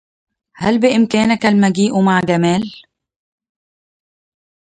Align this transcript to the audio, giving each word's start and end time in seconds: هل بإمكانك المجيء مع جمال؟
هل 0.55 0.79
بإمكانك 0.79 1.45
المجيء 1.45 2.01
مع 2.01 2.21
جمال؟ 2.21 2.81